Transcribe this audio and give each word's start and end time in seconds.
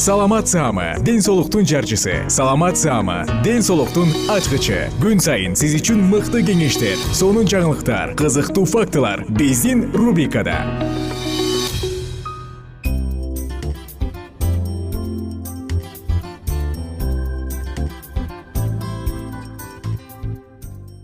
саламат 0.00 0.48
саама 0.48 0.94
ден 1.04 1.20
соолуктун 1.20 1.66
жарчысы. 1.66 2.24
Саламат 2.30 2.78
саама 2.78 3.26
ден 3.44 3.60
соолуктун 3.60 4.08
ачкычы. 4.32 4.88
Күн 4.96 5.20
сайын 5.20 5.52
сиз 5.52 5.74
үчүн 5.76 6.00
мыкты 6.08 6.40
кеңештер 6.40 6.96
сонун 7.12 7.44
жаңылыктар 7.44 8.14
кызыктуу 8.16 8.64
фактылар 8.64 9.26
биздин 9.28 9.92
рубрикада. 9.92 10.56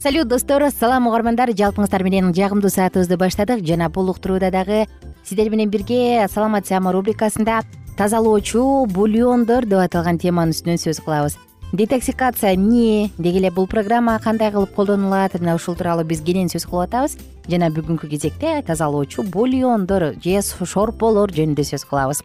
Салют 0.00 0.28
достор 0.28 0.70
салам 0.72 1.12
угармандар 1.12 1.52
жалпыңыздар 1.52 2.00
менен 2.02 2.32
жагымдуу 2.32 2.72
саатыбызды 2.72 3.20
баштадык. 3.20 3.60
Жана 3.60 3.90
бул 3.90 4.08
уктурууда 4.08 4.50
дагы 4.50 4.86
сиздер 5.22 5.50
менен 5.50 5.68
бирге 5.68 6.30
саламат 6.32 6.64
саама 6.64 6.96
рубрикасында 6.96 7.60
тазалоочу 7.96 8.86
бульондор 8.92 9.64
деп 9.64 9.80
аталган 9.80 10.18
теманын 10.20 10.52
үстүнөн 10.52 10.80
сөз 10.80 11.00
кылабыз. 11.00 11.38
Детоксикация 11.72 12.54
эмне 12.54 13.10
деги 13.18 13.38
эле 13.38 13.50
бул 13.50 13.66
программа 13.66 14.18
кандай 14.22 14.52
кылып 14.52 14.74
колдонулат? 14.74 15.34
Мына 15.34 15.56
ушул 15.56 15.74
тууралуу 15.74 16.04
биз 16.04 16.20
кенен 16.20 16.50
сөз 16.52 16.68
кылып 16.68 16.90
атабыз. 16.90 17.16
Жана 17.48 17.70
бүгүнкү 17.72 18.08
кезекте 18.10 18.62
тазалоочу 18.66 19.22
бульондор 19.22 20.12
же 20.22 20.42
шорполор 20.42 21.32
жөнүндө 21.32 21.64
сөз 21.64 21.86
кылабыз. 21.88 22.22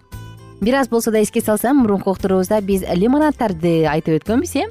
Бир 0.62 0.76
аз 0.76 0.90
болсо 0.90 1.12
да 1.12 1.22
эске 1.22 1.42
салсам 1.42 1.78
мурунку 1.78 2.12
уктуруубузда 2.12 2.62
биз 2.62 2.84
лимонадтарды 2.84 3.88
айтып 3.90 4.22
өткөнбүз 4.22 4.56
э? 4.56 4.66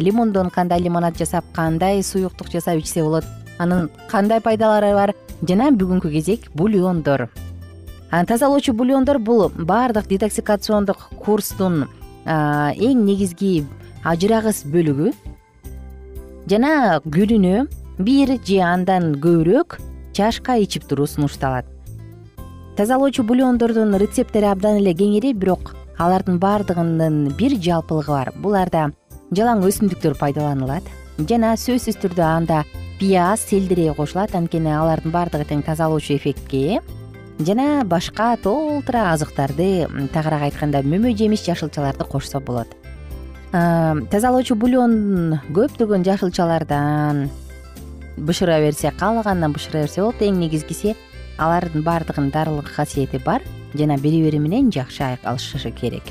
Лимондон 0.00 0.50
кандай 0.50 0.80
лимонад 0.80 1.16
жасап 1.18 1.44
кандай 1.52 2.02
суюктук 2.02 2.52
жасап 2.52 2.78
ичсе 2.78 3.02
болот? 3.02 3.24
Анын 3.58 3.90
кандай 4.08 4.40
пайдалары 4.40 4.92
бар? 4.94 5.14
Жана 5.42 5.72
бүгүнкү 5.72 6.12
кезек 6.12 6.52
бульондор 6.54 7.30
тазалоочу 8.12 8.74
бульондор 8.76 9.18
бул 9.18 9.48
баардык 9.48 10.06
детоксикациондук 10.10 11.08
курстун 11.16 11.86
эң 12.26 13.04
негизги 13.06 13.64
ажырагыс 14.04 14.66
бөлүгү. 14.68 15.12
Жана 16.50 17.00
күнүнө 17.06 17.66
бир 17.98 18.36
же 18.44 18.60
андан 18.60 19.14
көбүрөөк 19.22 19.78
чашка 20.12 20.58
ичип 20.60 20.84
туруу 20.84 21.06
сунушталат. 21.06 21.64
Тазалоочу 22.76 23.24
бульондордун 23.24 23.96
рецепттери 23.96 24.50
абдан 24.50 24.80
эле 24.82 24.92
кеңири 24.92 25.32
бирок 25.32 25.74
алардын 25.98 26.38
баардыгынын 26.38 27.34
бир 27.38 27.56
жалпылыгы 27.56 28.12
бар. 28.12 28.32
Буларда 28.36 28.90
жалаң 29.32 29.64
өсүмдүктөр 29.64 30.18
пайдаланылат 30.20 30.84
жана 31.28 31.56
сөзсүз 31.56 31.96
түрдө 32.02 32.24
анда 32.28 32.64
пияз 33.00 33.40
селдерей 33.40 33.94
кошулат. 33.96 34.34
Анткени 34.34 34.72
алардын 34.76 35.12
баардыгы 35.12 35.48
тең 35.48 35.64
тазалоочу 35.64 36.16
эффектке. 36.16 36.76
ээ 36.76 37.01
жана 37.46 37.84
башка 37.84 38.36
толтура 38.36 39.12
азыктарды 39.12 39.86
тагыраак 40.12 40.48
айтканда 40.48 40.82
мөмө 40.82 41.14
жемиш 41.16 41.44
жашылчаларды 41.46 42.04
кошсо 42.04 42.40
болот. 42.40 42.68
Тазалоочу 43.52 44.56
бульон 44.56 45.40
көптөгөн 45.54 46.04
жашылчалардан 46.06 47.28
бышыра 48.16 48.60
берсе 48.60 48.92
каалаганынан 48.98 49.52
бышыра 49.52 49.82
берсе 49.84 50.00
болот 50.02 50.22
эң 50.22 50.38
негизгиси 50.40 50.94
алардын 51.38 51.82
баардыгынын 51.82 52.30
дарылык 52.30 52.70
касиети 52.76 53.20
бар 53.24 53.42
жана 53.74 53.98
бири 53.98 54.22
бири 54.24 54.38
менен 54.38 54.70
жакшы 54.70 55.18
алышышы 55.22 55.70
керек. 55.70 56.04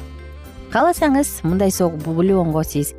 Кааласаңыз 0.72 1.42
мындай 1.44 1.72
бульонго 2.06 2.63
сиз 2.63 2.94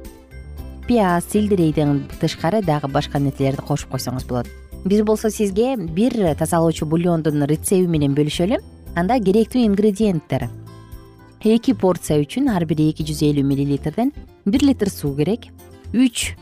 пияз 0.86 1.24
сельдерейден 1.30 2.08
тышкары 2.20 2.62
дагы 2.62 2.88
башка 2.88 3.18
нерселерди 3.18 3.62
кошуп 3.62 3.92
койсоңуз 3.94 4.26
болот 4.26 4.61
биз 4.84 5.02
болсо 5.02 5.30
сизге 5.30 5.76
бир 5.76 6.34
тазалоочу 6.34 6.86
бульондун 6.86 7.44
рецепти 7.46 7.86
менен 7.86 8.14
бөлүшөлү 8.14 8.58
анда 8.96 9.18
керектүү 9.20 9.64
ингредиенттер. 9.66 10.48
Эки 11.42 11.74
порция 11.74 12.20
үчүн 12.22 12.50
ар 12.54 12.66
бири 12.66 12.90
эки 12.90 13.02
жүз 13.06 13.22
элүү 13.26 13.42
миллилитрден 13.46 14.12
бир 14.44 14.62
литр 14.62 14.90
суу 14.90 15.14
керек. 15.16 15.48
Үч 15.92 16.34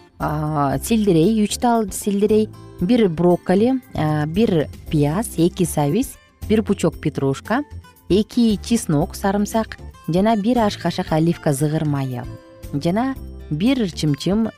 сельдерей 0.84 1.42
үч 1.44 1.56
тал 1.58 1.88
сельдерей 1.92 2.48
бир 2.80 3.08
брокколи 3.08 3.80
бир 4.28 4.68
пияз 4.90 5.38
эки 5.38 5.64
сабиз 5.64 6.16
бир 6.48 6.62
пучок 6.62 7.00
петрушка 7.00 7.62
эки 8.08 8.58
чеснок 8.62 9.14
сарымсак 9.14 9.78
жана 10.08 10.36
бир 10.36 10.58
аш 10.58 10.76
кашык 10.76 11.12
оливка 11.12 11.52
зыгыр 11.52 11.84
майы 11.84 12.24
жана 12.72 13.14
бир 13.50 13.88
чымчым 13.90 14.50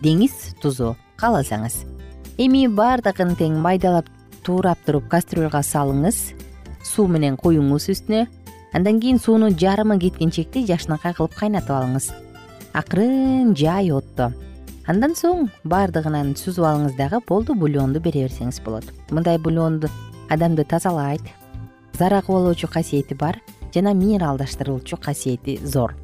деңиз 0.00 0.56
тузу. 0.62 0.96
Кааласаңыз 1.16 1.93
эми 2.38 2.66
баардыгын 2.66 3.34
тең 3.38 3.58
майдалап 3.62 4.08
туурап 4.44 4.80
туруп 4.86 5.06
кастрюлга 5.12 5.62
салыңыз. 5.62 6.34
Суу 6.84 7.06
менен 7.08 7.36
куюңуз 7.40 7.88
үстүнө. 7.92 8.26
Андан 8.74 8.98
кийин 9.00 9.20
суунун 9.22 9.54
жарымы 9.58 9.98
кеткенчекти 10.02 10.64
жакшынакай 10.66 11.14
кылып 11.14 11.36
кайнатып 11.38 11.70
алыңыз. 11.76 12.10
Акырын 12.74 13.54
жай 13.56 13.92
отто. 13.94 14.32
Андан 14.90 15.14
соң 15.16 15.48
баардыгынан 15.64 16.34
сузуп 16.36 16.66
алыңыз 16.68 16.98
дагы 16.98 17.22
болду 17.28 17.54
бульонду 17.54 18.02
бере 18.02 18.26
берсеңиз 18.26 18.60
болот. 18.64 18.84
Мындай 19.10 19.38
бульон 19.38 19.80
адамды 20.28 20.64
тазалайт. 20.64 21.22
Зараркыбалоочу 21.98 22.68
касиети 22.68 23.14
бар 23.14 23.40
жана 23.72 23.94
минералдаштыруучу 23.94 24.96
касиети 24.96 25.60
зор 25.62 25.94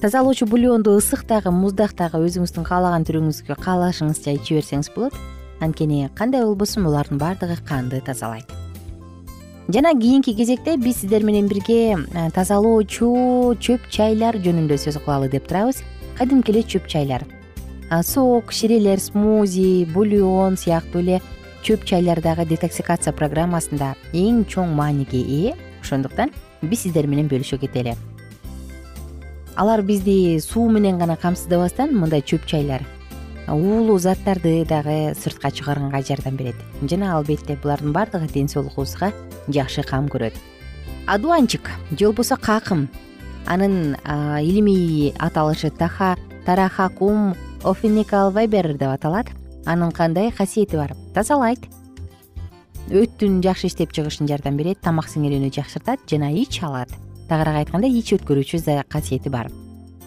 тазалоочу 0.00 0.46
бульонду 0.46 0.96
ысык 0.96 1.26
дагы 1.26 1.50
муздак 1.50 1.94
дагы 1.98 2.20
өзүңүздүн 2.22 2.64
каалаган 2.66 3.04
түрүңүзгө 3.08 3.56
каалашыңызча 3.58 4.36
иче 4.38 4.58
берсеңиз 4.58 4.90
болот. 4.94 5.14
Анткени 5.60 6.08
кандай 6.14 6.44
болбосун 6.44 6.84
булардын 6.86 7.18
баардыгы 7.18 7.56
канды 7.66 8.00
тазалайт. 8.00 8.46
Жана 9.68 9.92
кийинки 9.98 10.34
кезекте 10.34 10.76
биз 10.76 11.00
сиздер 11.00 11.24
менен 11.24 11.48
бирге 11.48 11.96
э, 11.98 12.30
тазалоочу 12.30 13.56
чөп 13.58 13.90
чайлар 13.90 14.38
жөнүндө 14.38 14.78
сөз 14.78 15.00
кылалы 15.02 15.28
деп 15.28 15.48
турабыз. 15.48 15.82
Кадимки 16.16 16.52
эле 16.54 16.62
чөп 16.62 16.86
чайлар. 16.86 17.26
Сок 18.02 18.52
ширелер 18.52 19.00
смузи 19.00 19.84
бульон 19.92 20.56
сыяктуу 20.56 21.02
эле 21.02 21.20
чөп 21.62 21.84
чайлар 21.84 22.22
дагы 22.22 22.46
детоксикация 22.46 23.12
программасында 23.12 23.96
эң 24.12 24.44
чоң 24.46 24.76
мааниге 24.78 25.20
ээ 25.20 25.56
ошондуктан 25.82 26.30
биз 26.62 26.86
сиздер 26.86 27.10
менен 27.10 27.28
бөлүшө 27.28 27.58
кетели 27.64 27.96
алар 29.58 29.82
бизди 29.82 30.38
суу 30.38 30.70
менен 30.70 30.98
гана 30.98 31.16
камсыздабастан 31.16 31.90
мындай 31.98 32.22
чөп 32.22 32.46
чайлар 32.46 32.84
уулуу 33.48 33.98
заттарды 33.98 34.64
дагы 34.64 35.14
сыртка 35.18 35.50
чыгарганга 35.50 36.02
жардам 36.02 36.36
берет. 36.36 36.54
Жана 36.82 37.16
албетте 37.16 37.56
булардын 37.56 37.92
баардыгы 37.92 38.28
ден 38.28 38.48
соолугубузга 38.48 39.12
жакшы 39.48 39.82
кам 39.82 40.06
көрөт. 40.06 40.34
Одуванчик 41.06 41.70
же 41.90 42.06
болбосо 42.06 42.36
какым. 42.36 42.88
Анын 43.46 43.96
илимий 44.42 45.14
аталышы 45.18 45.70
таха 45.70 46.16
тарахакум 46.44 47.34
деп 47.64 48.88
аталат. 48.88 49.26
Анын 49.66 49.90
кандай 49.90 50.30
касиети 50.30 50.76
бар? 50.76 50.94
Тазалайт. 51.14 51.60
Өттүн 52.90 53.42
жакшы 53.42 53.66
иштеп 53.66 53.92
чыгышына 53.92 54.28
жардам 54.28 54.56
берет 54.56 54.80
тамак 54.80 55.08
сиңирүүнү 55.08 55.50
жакшыртат 55.52 56.00
жана 56.08 56.30
ич 56.30 56.62
алат 56.62 56.88
тагыраак 57.28 57.62
айтканда 57.62 57.88
ич 57.88 58.12
өткөрүүчү 58.16 58.84
касиети 58.88 59.28
бар. 59.28 59.50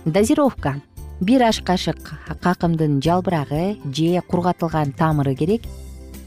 Дозировка. 0.05 0.81
Бир 1.21 1.43
аш 1.45 1.61
кашык 1.61 1.99
какымдын 2.41 2.99
жалбырагы 3.01 3.77
же 3.93 4.21
кургатылган 4.27 4.91
тамыры 4.91 5.35
керек. 5.35 5.61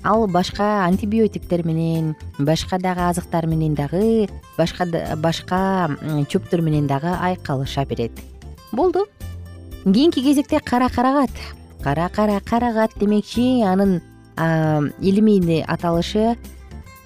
Ал 0.05 0.29
башка 0.29 0.85
антибиотиктер 0.85 1.65
менен 1.67 2.15
башка 2.39 2.79
дагы 2.79 3.01
азыктар 3.09 3.47
менен 3.47 3.75
дагы 3.75 4.29
башка 4.57 4.87
башка 5.17 5.91
чөптөр 6.31 6.61
менен 6.61 6.87
дагы 6.87 7.11
айкалыша 7.11 7.85
берет. 7.87 8.13
Болду. 8.71 9.07
Кийинки 9.85 10.23
кезекте 10.23 10.61
кара 10.61 10.89
карагат. 10.89 11.31
Кара 11.83 12.09
кара 12.09 12.41
карагат 12.41 12.93
демекчи 12.97 13.63
анын 13.63 14.01
илимий 15.01 15.65
аталышы. 15.67 16.37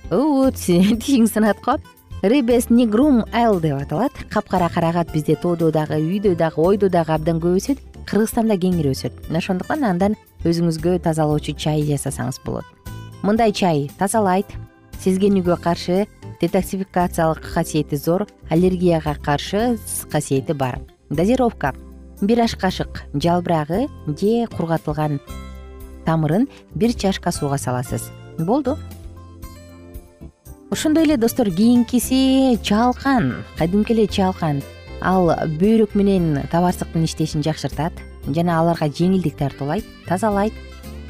Тишиң 0.11 1.27
сынат 1.29 1.59
го 1.65 1.77
рибес 2.23 2.71
нигрум 2.71 3.25
л 3.33 3.61
деп 3.61 3.83
аталат. 3.83 4.13
Капкара 4.31 4.69
карагат 4.69 5.13
бизде 5.13 5.37
тоодо 5.37 5.71
дагы 5.71 5.99
үйдө 6.01 6.35
дагы 6.37 6.61
ойдо 6.61 6.89
дагы 6.89 7.13
абдан 7.13 7.41
көп 7.41 7.59
өсөт. 7.61 7.79
Кыргызстанда 8.07 8.57
кеңири 8.59 8.93
өсөт. 8.95 9.13
Мына 9.29 9.39
ошондуктан 9.39 9.85
андан 9.85 10.17
өзүңүзгө 10.45 10.99
тазалоочу 11.05 11.55
чай 11.57 11.83
жасасаңыз 11.83 12.41
болот. 12.45 12.65
Мындай 13.23 13.53
чай 13.53 13.91
тазалайт. 13.99 14.47
Сезгенүүгө 14.99 15.59
каршы 15.63 16.07
детоксификациялык 16.41 17.45
касиети 17.55 17.97
зор 17.97 18.27
аллергияга 18.51 19.15
каршы 19.15 19.79
касиети 20.11 20.53
бар. 20.53 20.81
Дозировка. 21.11 21.75
Бир 22.21 22.41
аш 22.43 22.57
кашык 22.57 23.05
жалбырагы 23.15 23.87
же 24.07 24.47
кургатылган 24.57 25.21
тамырын 26.05 26.49
бир 26.75 26.95
чашка 26.95 27.31
сууга 27.31 27.59
саласыз. 27.59 28.11
Болду 28.39 28.77
ошондой 30.71 31.05
эле 31.05 31.17
достор 31.17 31.51
кийинкиси 31.51 32.59
чалкан 32.63 33.45
кадимки 33.57 33.93
эле 33.93 34.07
чалкан. 34.07 34.63
Ал 35.01 35.31
бөйрөк 35.61 35.95
менен 35.95 36.43
табарсыктын 36.53 37.05
иштешин 37.05 37.43
жакшыртат 37.43 37.93
жана 38.27 38.59
аларга 38.61 38.89
жеңилдик 38.89 39.39
тартуулайт 39.39 39.85
тазалайт. 40.07 40.53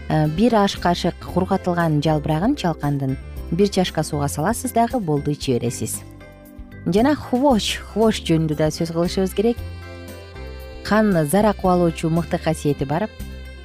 Э, 0.09 0.29
бир 0.29 0.55
аш 0.55 0.77
кашык 0.77 1.15
кургатылган 1.35 2.01
жалбырагын 2.03 2.55
чалкандын 2.55 3.17
бир 3.51 3.69
чашка 3.69 4.03
сууга 4.03 4.29
саласыз 4.29 4.73
дагы 4.73 5.01
болду 5.01 5.33
иче 5.33 5.59
бересиз. 5.59 6.03
Жана 6.87 7.17
хвощ 7.17 7.81
хвощ 7.93 8.23
жөнүндө 8.23 8.55
да 8.55 8.71
сөз 8.71 8.93
кылышыбыз 8.93 9.35
керек. 9.35 9.57
Кан 10.85 11.27
зара 11.27 11.53
кубалоочу 11.53 12.11
мыкты 12.11 12.39
касиети 12.39 12.85
бар 12.85 13.09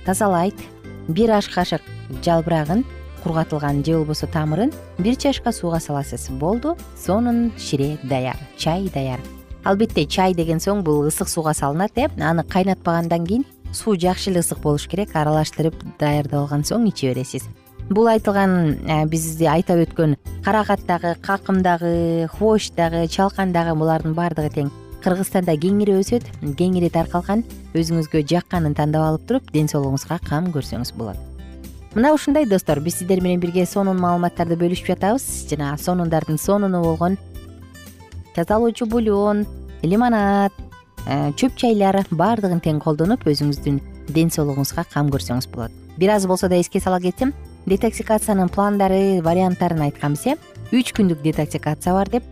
тазалайт. 0.05 0.55
Бир 1.07 1.31
аш 1.31 1.49
кашык 1.49 1.81
жалбырагын 2.23 2.83
кургатылган 3.23 3.83
же 3.85 3.97
болбосо 3.97 4.27
тамырын 4.27 4.73
бир 4.97 5.15
чашка 5.15 5.51
сууга 5.51 5.79
саласыз. 5.79 6.29
Болду 6.29 6.77
сонун 6.97 7.51
шире 7.57 7.97
даяр 8.03 8.35
чай 8.57 8.89
даяр. 8.93 9.19
Албетте 9.63 10.05
чай 10.05 10.33
деген 10.33 10.59
соң 10.59 10.83
бул 10.83 11.07
ысык 11.07 11.29
сууга 11.29 11.53
салынат 11.53 11.91
э? 11.95 12.09
Аны 12.19 12.43
кайнатпагандан 12.43 13.25
кийин 13.25 13.45
суу 13.71 13.95
жакшы 13.95 14.29
эле 14.31 14.41
ысык 14.41 14.59
болуш 14.59 14.87
керек 14.87 15.15
аралаштырып 15.15 15.75
даярдап 15.99 16.41
алган 16.41 16.63
соң 16.63 16.87
иче 16.89 17.13
бересиз. 17.13 17.47
Бул 17.89 18.07
айтылган 18.07 18.77
э, 18.87 19.05
биз 19.07 19.41
айтып 19.41 19.87
өткөн 19.87 20.17
карагат 20.43 20.85
дагы 20.85 21.15
какым 21.21 21.61
дагы 21.63 22.27
хвощ 22.27 22.71
дагы 22.75 23.07
чалкан 23.07 23.53
дагы 23.53 23.75
булардын 23.75 24.13
баардыгы 24.13 24.49
тең. 24.49 24.71
Кыргызстанда 25.03 25.57
кеңири 25.59 25.97
өсөт 25.99 26.27
кеңири 26.59 26.91
таркалган 26.91 27.43
өзүңүзгө 27.75 28.23
жакканын 28.23 28.75
тандап 28.75 29.09
алып 29.09 29.27
туруп 29.27 29.51
ден 29.51 29.67
соолугуңузга 29.67 30.19
кам 30.29 30.51
көрсөңүз 30.55 30.95
болот 30.95 31.32
мына 31.95 32.13
ушундай 32.13 32.45
достор 32.45 32.79
биз 32.79 32.97
сиздер 32.97 33.21
менен 33.21 33.39
бирге 33.39 33.65
сонун 33.65 33.99
маалыматтарды 34.01 34.57
бөлүшүп 34.57 34.93
жатабыз. 34.93 35.45
Жана 35.49 35.75
сонундардын 35.77 36.37
сонуну 36.37 36.81
болгон 36.81 37.17
тазалоочу 38.35 38.85
бульон 38.85 39.45
лимонад 39.83 40.51
э, 41.05 41.31
чөп 41.37 41.55
чайлар 41.55 42.01
баардыгын 42.09 42.63
тең 42.63 42.79
колдонуп 42.81 43.27
өзүңүздүн 43.29 43.79
ден 44.09 44.33
соолугуңузга 44.33 44.85
кам 44.93 45.11
көрсөңүз 45.13 45.49
болот. 45.53 45.71
Бир 45.97 46.15
аз 46.15 46.25
болсо 46.25 46.49
да 46.49 46.57
эске 46.57 46.79
сала 46.79 46.99
кетсем 46.99 47.33
детоксикациянын 47.65 48.49
пландары 48.49 49.21
варианттарын 49.21 49.85
айтканбыз 49.87 50.25
э 50.25 50.37
үч 50.73 50.93
күндүк 50.97 51.21
детоксикация 51.21 51.93
бар 51.93 52.09
деп 52.09 52.23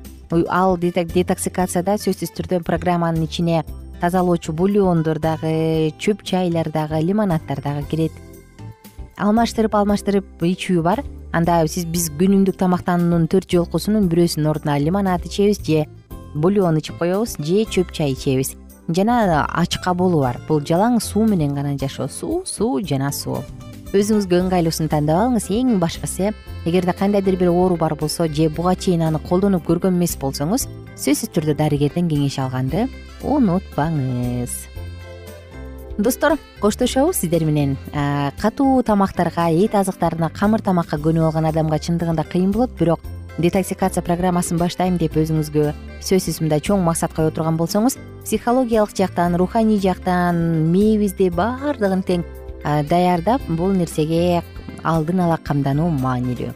ал 0.49 0.77
детоксикацияда 0.77 1.97
сөзсүз 2.01 2.33
түрдө 2.33 2.63
программанын 2.63 3.23
ичине 3.23 3.63
тазалоочу 4.01 4.53
бульондор 4.53 5.19
дагы 5.19 5.93
чөп 5.99 6.23
чайлар 6.23 6.71
дагы 6.71 7.01
лимонаддар 7.05 7.61
дагы 7.61 7.85
кирет 7.85 8.11
алмаштырып 9.21 9.75
алмаштырып 9.77 10.43
ичүү 10.43 10.83
бар. 10.83 11.03
Анда 11.31 11.61
сиз 11.71 11.85
биз 11.87 12.09
күнүмдүк 12.19 12.57
тамактануунун 12.59 13.29
төрт 13.31 13.49
жолкусунун 13.53 14.09
бирөөсүнүн 14.11 14.49
ордуна 14.51 14.77
лимонад 14.81 15.25
ичебиз 15.25 15.61
же 15.63 15.85
бульон 16.35 16.81
ичип 16.81 16.97
коебуз 16.99 17.37
же 17.39 17.65
чөп 17.65 17.93
чай 17.93 18.15
ичебиз. 18.17 18.55
Жана 18.89 19.45
ач 19.47 19.77
кабуулу 19.83 20.25
бар. 20.25 20.41
Бул 20.47 20.59
жалаң 20.59 20.99
суу 20.99 21.27
менен 21.27 21.55
гана 21.55 21.77
жашоо. 21.77 22.09
Суу 22.09 22.43
суу 22.45 22.81
жана 22.81 23.11
суу. 23.11 23.43
Өзүңүзгө 23.93 24.45
ыңгайлуусун 24.45 24.89
тандап 24.89 25.19
алыңыз. 25.19 25.49
Эң 25.51 25.77
башкысы 25.79 26.33
эгерде 26.65 26.93
кандайдыр 26.93 27.35
бир 27.35 27.49
оору 27.49 27.75
бар 27.75 27.95
болсо 27.95 28.27
же 28.27 28.49
буга 28.49 28.75
чейин 28.75 29.01
аны 29.01 29.19
колдонуп 29.19 29.65
көргөн 29.65 29.97
эмес 29.97 30.15
болсоңуз 30.21 30.67
сөзсүз 30.95 31.33
түрдө 31.33 31.57
дарыгерден 31.57 32.09
кеңеш 32.11 32.37
алганды 32.43 32.87
унутпаңыз 33.23 34.80
достор 36.01 36.37
коштошобуз 36.59 37.17
сиздер 37.17 37.45
менен. 37.45 37.77
Катуу 38.41 38.83
тамактарга 38.83 39.49
эт 39.49 39.75
азыктарына 39.75 40.29
камыр 40.29 40.61
тамакка 40.61 40.97
көнүп 40.97 41.29
алган 41.29 41.45
адамга 41.45 41.79
чындыгында 41.79 42.25
кыйын 42.29 42.51
болот 42.51 42.71
бирок 42.79 43.01
детоксикация 43.37 44.03
программасын 44.03 44.57
баштайм 44.59 44.97
деп 44.97 45.15
өзүңүзгө 45.15 45.71
сөзсүз 46.03 46.41
мындай 46.41 46.59
чоң 46.59 46.83
максат 46.83 47.13
кое 47.13 47.31
турган 47.31 47.57
болсоңуз 47.57 47.97
психологиялык 48.25 48.95
жактан 48.97 49.35
руханий 49.39 49.79
жактан 49.79 50.71
мээбизди 50.71 51.29
баардыгын 51.29 52.03
тең 52.03 52.25
даярдап 52.89 53.41
бул 53.47 53.71
нерсеге 53.71 54.43
алдын 54.83 55.21
ала 55.25 55.37
камдануу 55.37 55.89
маанилүү. 55.89 56.51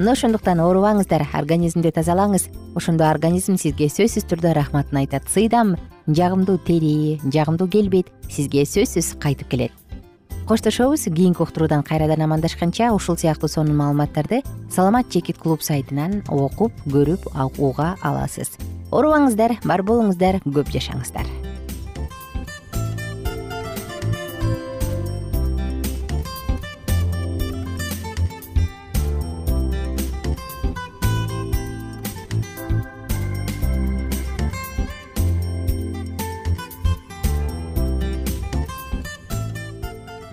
Мына 0.00 0.12
ошондуктан 0.16 0.60
оорубаңыздар 0.64 1.26
организмди 1.36 1.90
тазалаңыз. 1.92 2.46
Ошондо 2.78 3.04
организм 3.04 3.58
сизге 3.60 3.90
сөзсүз 3.92 4.24
түрдө 4.30 4.54
рахматын 4.56 5.02
айтат. 5.02 5.26
Сыйдам 5.28 5.74
жагымдуу 6.06 6.58
тери 6.58 7.20
жагымдуу 7.24 7.68
келбет 7.68 8.12
сизге 8.28 8.64
сөзсүз 8.64 9.18
кайтып 9.20 9.48
келет. 9.48 9.72
Коштошобуз 10.48 11.04
кийинки 11.04 11.42
уктуруудан 11.42 11.82
кайрадан 11.82 12.22
амандашканча 12.22 12.92
ушул 12.92 13.16
сыяктуу 13.16 13.48
сонун 13.48 13.76
маалыматтарды 13.76 14.42
саламат 14.70 15.12
жекит 15.12 15.38
клуб 15.38 15.62
сайтынан 15.62 16.24
окуп 16.26 16.72
көрүп 16.86 17.30
уга 17.58 17.94
аласыз. 18.02 18.56
Оорубаңыздар 18.90 19.60
бар 19.64 19.82
болуңуздар 19.86 20.42
көп 20.42 20.74
жашаңыздар 20.74 21.49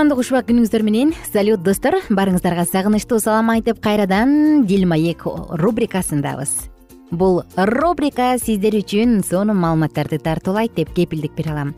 кутмандуу 0.00 0.16
кушубак 0.16 0.46
күнүңүздөр 0.48 0.80
менен 0.80 1.10
салют 1.28 1.60
достор. 1.60 1.98
Баарыңыздарга 2.08 2.62
сагынычтуу 2.64 3.18
салам 3.20 3.50
айтып 3.52 3.82
кайрадан 3.84 4.62
дил 4.64 4.86
маек 4.88 5.26
рубрикасындабыз. 5.60 6.70
Бул 7.10 7.42
рубрика 7.54 8.30
сиздер 8.40 8.78
үчүн 8.78 9.18
сонун 9.28 9.60
маалыматтарды 9.60 10.16
тартуулайт 10.16 10.72
деп 10.72 10.94
кепилдик 10.96 11.34
бере 11.36 11.52
алам. 11.52 11.74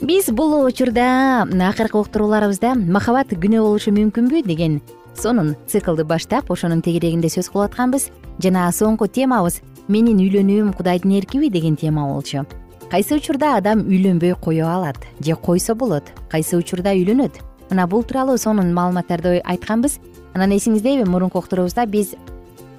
Биз 0.00 0.30
бул 0.32 0.54
учурда 0.64 1.44
акыркы 1.68 2.00
уктурууларыбызда 2.00 2.78
махабат 2.80 3.36
күнөө 3.36 3.60
болушу 3.60 3.92
мүмкүнбү? 3.92 4.40
деген 4.46 4.80
сонун 5.12 5.52
циклды 5.68 6.08
баштап 6.08 6.50
ошонун 6.50 6.80
тегерегинде 6.80 7.28
сөз 7.28 7.52
кылып 7.52 7.74
атканбыз. 7.74 8.08
Жана 8.40 8.70
соңку 8.72 9.04
темабыз 9.04 9.60
менин 9.86 10.16
үйлөнүүм 10.16 10.72
кудайдын 10.72 11.12
эркиби? 11.20 11.50
деген 11.50 11.76
тема 11.76 12.08
болчу. 12.08 12.46
Кайсы 12.90 13.20
учурда 13.20 13.58
адам 13.58 13.84
үйлөнбөй 13.84 14.34
кое 14.40 14.64
алат 14.64 14.96
же 15.20 15.36
койсо 15.36 15.74
болот? 15.74 16.08
Кайсы 16.30 16.56
учурда 16.56 16.96
үйлөнөт 16.96 17.49
мына 17.70 17.86
бул 17.86 18.02
тууралуу 18.02 18.36
сонун 18.38 18.74
маалыматтарды 18.74 19.40
айтканбыз. 19.44 19.98
Анан 20.34 20.52
эсиңиздеби 20.54 21.08
мурунку 21.08 21.38
уктуруубузда 21.38 21.86
биз 21.86 22.14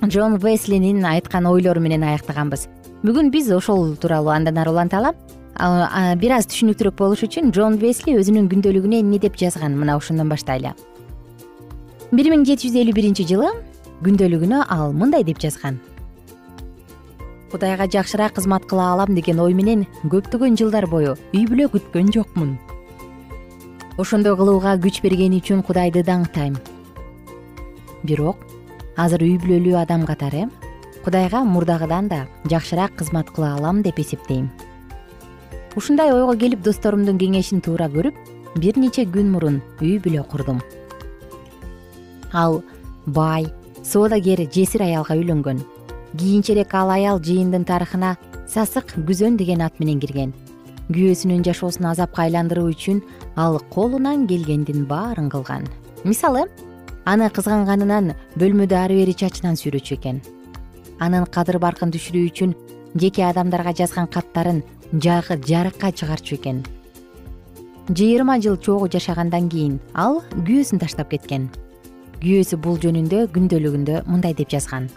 джон 0.04 0.38
веслинин 0.38 1.06
айткан 1.06 1.46
ойлору 1.48 1.82
менен 1.82 2.04
аяктаганбыз. 2.04 2.68
Бүгүн 3.04 3.32
биз 3.32 3.52
ошол 3.52 3.96
тууралуу 3.96 4.32
андан 4.32 4.58
ары 4.58 4.72
уланталы 4.72 5.14
бир 6.22 6.32
аз 6.38 6.48
түшүнүктүүрөөк 6.52 6.98
болуш 6.98 7.24
үчүн 7.28 7.52
джон 7.52 7.78
весли 7.82 8.16
өзүнүн 8.20 8.50
күндөлүгүнө 8.52 9.02
эмне 9.02 9.20
деп 9.20 9.36
жазган? 9.38 9.76
Мына 9.78 9.98
ошондон 9.98 10.30
баштайлы. 10.30 10.74
Бир 12.12 12.32
миң 12.32 12.46
жети 12.48 12.68
жүз 12.68 12.80
элүү 12.82 12.96
биринчи 12.96 13.28
жылы 13.28 13.52
күндөлүгүнө 14.04 14.66
ал 14.70 14.92
мындай 14.94 15.24
деп 15.24 15.40
жазган. 15.40 15.80
Кудайга 17.52 17.88
жакшыраак 17.92 18.36
кызмат 18.36 18.66
кыла 18.66 18.94
алам 18.94 19.16
деген 19.16 19.40
ой 19.44 19.54
менен 19.54 19.86
көптөгөн 20.08 20.56
жылдар 20.58 20.88
бою 20.88 21.18
үй 21.36 21.46
бүлө 21.50 21.68
күткөн 21.74 22.14
жокмун 22.16 22.56
ошондой 24.02 24.34
кылууга 24.36 24.74
күч 24.82 24.98
бергени 25.04 25.38
үчүн 25.42 25.62
кудайды 25.62 26.02
даңктайм. 26.02 26.56
Бирок 28.02 28.42
азыр 28.98 29.22
үй 29.28 29.36
бүлөлүү 29.44 29.78
адам 29.78 30.08
катары 30.10 30.48
кудайга 31.06 31.44
мурдагыдан 31.46 32.10
да 32.10 32.22
жакшыраак 32.50 32.96
кызмат 32.98 33.30
кыла 33.30 33.54
алам 33.60 33.84
деп 33.86 34.00
эсептейм. 34.02 34.50
Ушундай 35.78 36.14
ойго 36.16 36.34
келип 36.36 36.64
досторумдун 36.66 37.22
кеңешин 37.22 37.62
туура 37.62 37.92
көрүп 37.94 38.18
бир 38.58 38.80
нече 38.82 39.06
күн 39.06 39.30
мурун 39.36 39.62
үй 39.80 40.00
бүлө 40.02 40.26
курдум. 40.32 40.64
Ал 42.34 42.64
бай 43.06 43.52
соодагер 43.84 44.48
жесир 44.50 44.82
аялга 44.88 45.14
үйлөнгөн 45.14 45.62
кийинчерээк 46.18 46.74
ал 46.74 46.90
аял 46.90 47.22
жыйындын 47.22 47.70
тарыхына 47.70 48.18
сасык 48.50 48.96
күзөн 48.98 49.38
деген 49.38 49.62
ат 49.62 49.80
менен 49.80 50.02
кирген 50.02 50.34
күйөөсүнүн 50.96 51.44
жашоосун 51.48 51.88
азапка 51.90 52.26
айландыруу 52.26 52.72
үчүн 52.74 53.02
ал 53.36 53.60
колунан 53.74 54.28
келгендин 54.28 54.86
баарын 54.90 55.30
кылган. 55.30 55.68
Мисалы 56.04 56.48
аны 57.06 57.30
кызганганынан 57.30 58.14
бөлмөдө 58.36 58.78
ары 58.78 59.00
бери 59.02 59.14
чачынан 59.14 59.58
сүйрөчү 59.60 59.98
экен. 59.98 60.22
Анын 61.00 61.26
кадыр 61.26 61.60
баркын 61.60 61.92
түшүрүү 61.94 62.30
үчүн 62.32 62.56
жеке 62.96 63.26
адамдарга 63.26 63.74
жазган 63.74 64.08
каттарын 64.08 64.64
жарыкка 64.94 65.92
чыгарчу 65.92 66.36
экен. 66.36 66.64
Жыйырма 67.90 68.40
жыл 68.40 68.58
чогуу 68.58 68.88
жашагандан 68.88 69.50
кийин 69.50 69.80
ал 69.94 70.22
күйөөсүн 70.32 70.80
таштап 70.80 71.10
кеткен. 71.12 71.50
Күйөөсү 72.22 72.58
бул 72.62 72.78
жөнүндө 72.78 73.28
күндөлүгүндө 73.34 74.04
мындай 74.06 74.34
деп 74.38 74.50
жазган. 74.50 74.90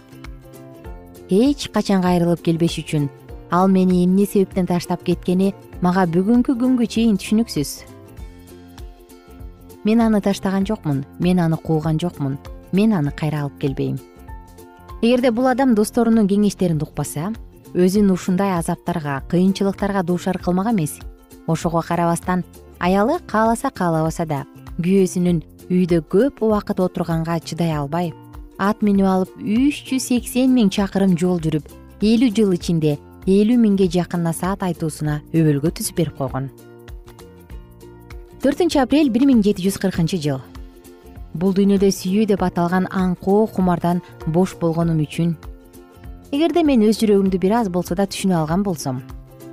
Эч 1.29 1.69
качан 1.73 2.03
кайрылып 2.05 2.43
келбеш 2.45 2.77
үчүн 2.83 3.09
ал 3.55 3.67
мени 3.71 4.03
эмне 4.05 4.25
себептен 4.25 4.67
таштап 4.67 5.03
кеткени 5.07 5.53
мага 5.81 6.03
бүгүнкү 6.11 6.55
күнгө 6.59 6.87
чейин 6.95 7.15
түшүнүксүз. 7.21 7.71
Мен 9.85 10.01
аны 10.01 10.19
таштаган 10.21 10.65
жокмун 10.67 11.05
мен 11.19 11.39
аны 11.39 11.57
кууган 11.57 11.99
жокмун 12.01 12.37
мен 12.71 12.93
аны 12.93 13.11
кайра 13.11 13.45
алып 13.45 13.59
келбейм. 13.61 13.97
Эгерде 15.01 15.31
бул 15.31 15.47
адам 15.47 15.75
досторунун 15.75 16.27
кеңештерин 16.27 16.81
укпаса 16.83 17.31
өзүн 17.73 18.11
ушундай 18.11 18.57
азаптарга 18.57 19.21
кыйынчылыктарга 19.29 20.03
дуушар 20.03 20.39
кылмак 20.39 20.73
эмес. 20.73 20.99
Ошого 21.47 21.81
карабастан 21.81 22.43
аялы 22.79 23.19
кааласа 23.27 23.69
каалабаса 23.71 24.25
да 24.25 24.43
күйөөсүнүн 24.81 25.43
үйдө 25.69 26.01
көп 26.11 26.41
убакыт 26.43 26.79
отурганга 26.83 27.39
чыдай 27.39 27.71
албай 27.71 28.11
ат 28.57 28.81
минип 28.81 29.07
алып 29.07 29.31
үч 29.39 29.83
жүз 29.87 30.09
сексен 30.09 30.53
миң 30.55 30.69
чакырым 30.75 31.15
жол 31.19 31.39
жүрүп 31.43 31.71
элүү 32.01 32.31
жыл 32.35 32.53
ичинде 32.57 32.97
элүү 33.25 33.57
миңге 33.57 33.87
жакын 33.89 34.21
насаат 34.21 34.61
айтуусуна 34.61 35.15
өбөлгө 35.33 35.71
түзүп 35.79 35.97
берип 35.97 36.17
койгон. 36.19 36.51
Төртүнчү 38.43 38.77
апрель 38.83 39.09
бир 39.09 39.25
миң 39.25 39.41
жети 39.41 39.65
жүз 39.65 39.79
кыркынчы 39.81 40.19
жыл. 40.21 40.43
Бул 41.33 41.55
дүйнөдө 41.57 41.89
сүйүү 41.89 42.27
деп 42.29 42.45
аталган 42.45 42.85
аңкоо 42.93 43.47
кумардан 43.49 44.03
бош 44.29 44.53
болгонум 44.61 45.01
үчүн. 45.07 45.33
Эгерде 46.29 46.61
мен 46.61 46.85
өз 46.85 47.01
жүрөгүмдү 47.01 47.41
бир 47.41 47.57
аз 47.63 47.73
болсо 47.73 47.97
да 47.97 48.05
түшүнө 48.05 48.37
алган 48.43 48.61
болсом 48.61 49.01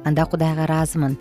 анда 0.05 0.27
кудайга 0.29 0.67
ыраазымын 0.67 1.17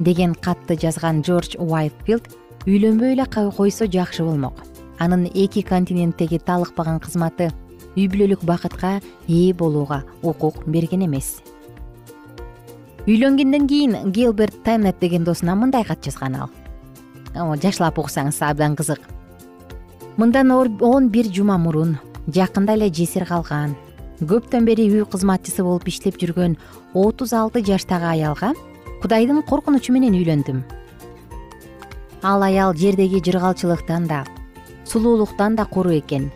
деген 0.00 0.34
катты 0.34 0.76
жазган 0.76 1.22
джордж 1.22 1.56
уайтфилд 1.56 2.28
үйлөнбөй 2.66 3.16
эле 3.16 3.24
койсо 3.32 3.88
жакшы 3.88 4.24
болмок. 4.24 4.60
Анын 4.98 5.24
эки 5.34 5.62
континенттеги 5.62 6.38
талыкпаган 6.38 7.00
кызматы 7.00 7.52
үй 7.96 8.08
бүлөлүк 8.12 8.44
бакытка 8.44 8.98
ээ 9.28 9.54
болууга 9.54 10.04
укук 10.22 10.66
берген 10.66 11.06
эмес 11.06 11.38
үйлөнгөндөн 13.08 13.66
кийин 13.68 14.12
гилберт 14.12 14.62
теннет 14.64 14.98
деген 15.00 15.24
досуна 15.24 15.54
мындай 15.56 15.84
кат 15.84 16.04
жазган 16.04 16.34
ал. 16.36 16.50
Жашылап 17.34 17.98
уксаңыз 17.98 18.42
абдан 18.44 18.76
кызык. 18.76 19.00
Мындан 20.18 20.52
он 20.52 21.08
бир 21.08 21.32
жума 21.32 21.56
мурун 21.56 21.96
жакында 22.28 22.74
эле 22.76 22.92
жесир 22.92 23.24
калган 23.24 23.76
көптөн 24.20 24.66
бери 24.66 24.88
үй 24.90 25.06
кызматчысы 25.08 25.62
болуп 25.62 25.88
иштеп 25.88 26.18
жүргөн 26.20 26.58
отуз 26.92 27.32
алты 27.32 27.62
жаштагы 27.64 28.10
аялга 28.12 28.52
кудайдын 29.00 29.42
коркунучу 29.42 29.92
менен 29.94 30.12
үйлөндүм. 30.18 30.62
Ал 32.22 32.42
аял 32.42 32.74
жердеги 32.74 33.22
жыргалчылыктан 33.24 34.08
да 34.10 34.24
сулуулуктан 34.84 35.56
да 35.56 35.64
куру 35.64 35.96
экен. 35.96 36.32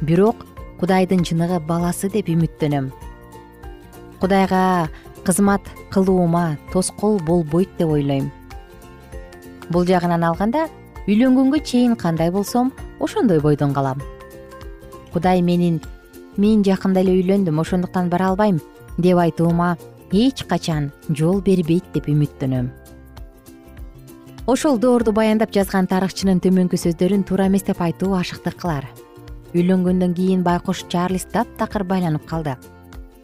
Бирок 0.00 0.46
кудайдын 0.80 1.24
чыныгы 1.24 1.58
баласы 1.60 2.08
деп 2.08 2.28
үмүттөнөм. 2.28 2.92
Кудайга 4.20 4.88
кызмат 5.24 5.62
кылуума 5.90 6.56
тоскоол 6.72 7.18
болбойт 7.18 7.70
деп 7.78 7.88
ойлойм. 7.88 8.30
Бул 9.70 9.86
жагынан 9.88 10.24
алганда 10.24 10.68
үйлөнгөнгө 11.08 11.62
чейин 11.64 11.96
кандай 11.96 12.30
болсом 12.30 12.72
ошондой 13.00 13.40
бойдон 13.40 13.72
калам. 13.72 14.02
Кудай 15.12 15.42
менин 15.42 15.80
мен 16.36 16.62
жакында 16.64 17.00
эле 17.00 17.16
үйлөндүм 17.20 17.60
ошондуктан 17.60 18.10
бара 18.10 18.28
албайм 18.32 18.60
деп 18.98 19.18
айтуума 19.18 19.76
эч 20.12 20.44
качан 20.44 20.90
жол 21.08 21.40
бербейт 21.40 21.84
деп 21.94 22.08
үмүттөнөм. 22.08 22.68
Ошол 24.46 24.78
доорду 24.78 25.12
баяндап 25.12 25.54
жазган 25.56 25.88
тарыхчынын 25.88 26.42
төмөнкү 26.44 26.76
сөздөрүн 26.76 27.24
туура 27.24 27.48
эмес 27.48 27.64
деп 27.64 27.80
айтуу 27.80 28.12
ашыктык 28.18 28.60
кылар. 28.60 28.84
Үйлөнгөндөн 29.54 30.12
кийин 30.14 30.42
байкуш 30.44 30.84
чарлиз 30.92 31.24
таптакыр 31.32 31.84
байланып 31.88 32.26
калды 32.28 32.58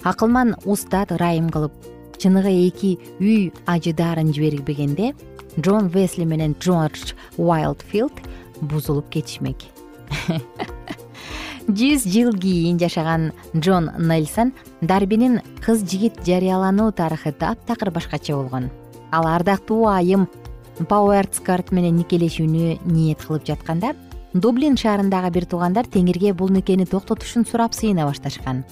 акылман 0.02 0.56
устат 0.64 1.12
ырайым 1.12 1.50
кылып 1.50 1.72
чыныгы 2.20 2.52
эки 2.68 2.98
үй 3.20 3.52
ажыдаарын 3.66 4.32
жибербегенде 4.32 5.14
джон 5.58 5.88
весли 5.88 6.24
менен 6.24 6.54
джордж 6.58 7.14
уайлдфилд 7.36 8.12
бузулуп 8.60 9.08
кетишмек. 9.10 9.56
Жүз 11.68 12.04
жыл 12.10 12.32
кийин 12.34 12.78
жашаган 12.80 13.30
джон 13.54 13.90
нельсон 13.98 14.52
дарбинин 14.80 15.40
кыз 15.64 15.84
жигит 15.84 16.18
жарыялануу 16.26 16.90
тарыхы 16.92 17.32
таптакыр 17.32 17.90
башкача 17.90 18.34
болгон. 18.34 18.70
Ал 19.12 19.26
ардактуу 19.26 19.86
айым 19.86 20.28
пауэрцкарт 20.88 21.72
менен 21.72 22.00
никелешүүнү 22.00 22.80
ниет 22.84 23.22
кылып 23.24 23.46
жатканда 23.46 23.94
дублин 24.32 24.76
шаарындагы 24.80 25.30
бир 25.34 25.46
туугандар 25.46 25.86
теңирге 25.86 26.32
бул 26.34 26.50
никени 26.50 26.86
токтотушун 26.86 27.46
сурап 27.46 27.74
сыйына 27.74 28.06
башташкан 28.08 28.64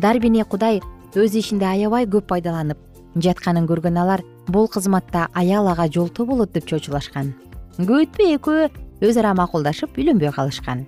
дарбини 0.00 0.44
кудай 0.44 0.80
өз 1.14 1.34
ишинде 1.36 1.66
аябай 1.68 2.06
көп 2.08 2.30
пайдаланып 2.32 2.78
жатканын 3.20 3.66
көргөн 3.68 3.98
алар 4.00 4.22
бул 4.48 4.68
кызматта 4.68 5.26
аял 5.34 5.68
ага 5.68 5.88
жолтоо 5.88 6.26
болот 6.26 6.52
деп 6.52 6.66
чочулашкан. 6.66 7.34
Көп 7.78 8.06
өтпөй 8.06 8.36
экөө 8.38 8.70
өз 9.04 9.18
ара 9.20 9.34
макулдашып 9.34 9.98
үйлөнбөй 9.98 10.32
калышкан. 10.32 10.86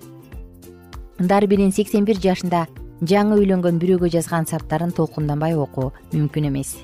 Дарбинин 1.19 1.71
сексен 1.71 2.05
бир 2.05 2.17
жашында 2.17 2.65
жаңы 3.01 3.37
үйлөнгөн 3.41 3.79
бирөөгө 3.81 4.09
жазган 4.15 4.47
саптарын 4.49 4.93
толкунданбай 4.95 5.55
окуу 5.55 5.91
мүмкүн 6.13 6.49
эмес. 6.49 6.77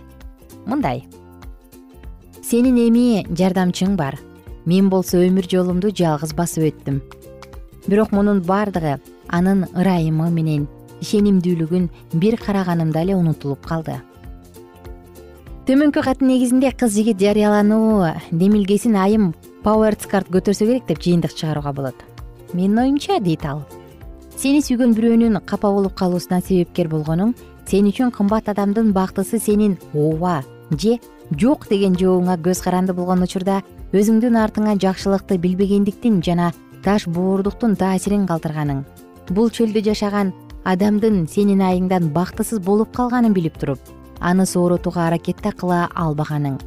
Мындай. 0.65 1.05
Сенин 2.43 2.77
эми 2.77 3.25
жардамчың 3.29 3.95
бар. 3.97 4.19
Мен 4.65 4.89
болсо 4.89 5.17
өмүр 5.17 5.47
жолумду 5.49 5.89
жалгыз 5.95 6.35
басып 6.35 6.69
өттүм. 6.69 6.99
Бирок 7.87 8.11
мунун 8.11 8.41
баардыгы 8.45 8.99
анын 9.27 9.65
ырайымы 9.73 10.29
менен 10.29 10.67
ишенимдүүлүгүн 11.01 11.89
бир 12.13 12.37
караганымда 12.37 13.03
эле 13.03 13.15
унутулуп 13.15 13.65
калды. 13.65 13.99
Төмөнкү 15.69 16.01
каттын 16.01 16.31
негизинде 16.31 16.71
кыз 16.71 16.95
жигит 16.95 17.19
жарыялануу 17.21 18.07
демилгесин 18.31 18.95
айым 18.97 19.33
пауэрцкарт 19.63 20.31
көтөрсө 20.33 20.65
керек 20.65 20.87
деп 20.87 21.03
жыйынтык 21.03 21.35
чыгарууга 21.35 21.73
болот. 21.73 21.95
Менин 22.53 22.79
оюмча 22.79 23.19
дейт 23.19 23.45
ал. 23.45 23.61
Сени 24.35 24.63
сүйгөн 24.65 24.95
бирөөнүн 24.97 25.41
капа 25.45 25.69
болуп 25.69 25.93
калуусуна 25.99 26.41
себепкер 26.41 26.89
болгонуң 26.89 27.35
сен 27.69 27.85
үчүн 27.91 28.09
кымбат 28.15 28.49
адамдын 28.49 28.93
бактысы 28.95 29.37
сенин 29.37 29.77
ооба 29.93 30.41
же 30.71 30.97
жок 31.37 31.67
деген 31.69 31.93
жообуңа 31.93 32.39
көз 32.41 32.63
каранды 32.63 32.95
болгон 32.97 33.21
учурда 33.27 33.61
өзүңдүн 33.93 34.39
артыңа 34.41 34.73
жакшылыкты 34.81 35.37
билбегендиктин 35.37 36.21
жана 36.25 36.53
таш 36.83 37.05
боордуктун 37.05 37.75
таасирин 37.75 38.25
калтырганың. 38.25 38.85
Бул 39.29 39.51
чөлдө 39.53 39.83
жашаган 39.85 40.33
адамдын 40.69 41.23
сенин 41.25 41.63
айыңдан 41.65 42.11
бактысыз 42.13 42.59
болуп 42.61 42.91
калганын 42.93 43.33
билип 43.33 43.55
туруп 43.57 43.79
аны 44.19 44.45
сооротууга 44.45 45.07
аракет 45.07 45.39
да 45.41 45.49
кыла 45.51 45.87
албаганың. 45.95 46.59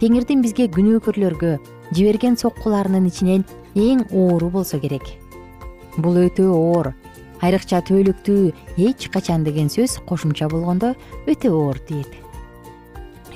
Теңирдин 0.00 0.40
бизге 0.40 0.68
күнөөкөрлөргө 0.72 1.58
жиберген 1.92 2.38
соккуларынын 2.40 3.10
ичинен 3.10 3.44
эң 3.74 4.06
оору 4.16 4.48
болсо 4.54 4.80
керек. 4.80 5.04
Бул 5.98 6.16
өтө 6.22 6.46
оор 6.54 6.94
айрыкча 7.44 7.82
түбөлүктүү 7.90 8.86
эч 8.86 9.10
качан 9.12 9.44
деген 9.44 9.68
сөз 9.68 9.98
кошумча 10.08 10.48
болгондо 10.48 10.94
өтө 11.26 11.52
оор 11.52 11.82
тиет 11.90 12.16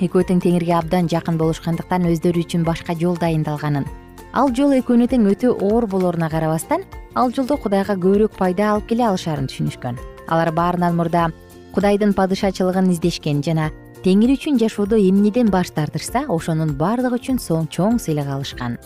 экөө 0.01 0.25
тең 0.31 0.41
теңирге 0.41 0.73
абдан 0.79 1.11
жакын 1.11 1.37
болушкандыктан 1.37 2.09
өздөрү 2.09 2.41
үчүн 2.43 2.65
башка 2.67 2.97
жол 2.99 3.15
дайындалганын. 3.21 3.85
Ал 4.33 4.49
жол 4.57 4.73
экөөнө 4.81 5.07
тең 5.07 5.29
өтө 5.31 5.53
оор 5.69 5.85
болоруна 5.87 6.31
карабастан 6.33 6.83
ал 7.13 7.31
жолдо 7.31 7.61
кудайга 7.61 7.95
көбүрөөк 7.95 8.35
пайда 8.35 8.73
алып 8.73 8.89
келе 8.89 9.07
алышаарын 9.07 9.47
түшүнүшкөн 9.47 10.14
алар 10.27 10.51
баарынан 10.51 10.95
мурда 10.95 11.29
кудайдын 11.75 12.13
падышачылыгын 12.17 12.91
издешкен 12.93 13.41
жана 13.43 13.71
теңир 14.05 14.35
үчүн 14.35 14.59
жашоодо 14.61 14.99
эмнеден 15.01 15.49
баш 15.49 15.71
тартышса 15.75 16.25
ошонун 16.29 16.75
баардыгы 16.77 17.17
үчүн 17.19 17.39
чоң 17.73 17.97
сыйлык 17.99 18.27
алышкан. 18.29 18.77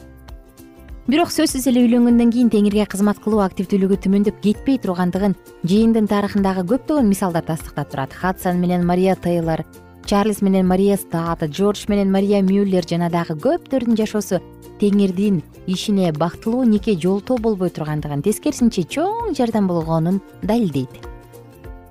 Бирок 1.10 1.32
сөзсүз 1.34 1.66
эле 1.72 1.82
үйлөнгөндөн 1.88 2.32
кийин 2.32 2.50
теңирге 2.54 2.86
кызмат 2.86 3.18
кылуу 3.24 3.42
активдүүлүгү 3.42 3.98
төмөндөп 4.04 4.44
кетпей 4.44 4.78
тургандыгын 4.78 5.34
жыйындын 5.66 6.06
тарыхындагы 6.06 6.68
көптөгөн 6.70 7.10
мисалдар 7.10 7.48
тастыктап 7.48 7.90
турат. 7.90 8.14
Хадсон 8.14 8.62
менен 8.62 8.86
мария 8.86 9.16
тейлор 9.18 9.66
чарльз 10.06 10.42
менен 10.42 10.68
мария 10.68 10.98
стат 10.98 11.44
джордж 11.50 11.90
менен 11.90 12.12
мария 12.12 12.42
мюллер 12.42 12.86
жана 12.86 13.10
дагы 13.10 13.36
көптөрдүн 13.42 13.98
жашоосу 13.98 14.40
теңирдин 14.80 15.42
ишине 15.68 16.14
бактылуу 16.14 16.64
нике 16.64 16.96
жолтоо 16.96 17.38
болбой 17.38 17.70
тургандыгын 17.70 18.22
тескерисинче 18.22 18.86
чоң 18.86 19.34
жардам 19.38 19.68
болгонун 19.68 20.22
далилдейт 20.42 21.09